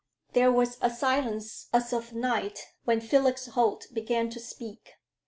[0.33, 4.93] There was a silence as of night when Felix Holt began to speak.